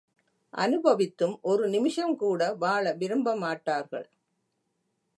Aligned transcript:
அநுபவித்தும், 0.53 1.35
ஒரு 1.41 1.69
நிமிஷங்கூட 1.69 2.57
வாழ 2.57 2.93
விரும்ப 2.93 3.35
மாட்டார்கள். 3.35 4.07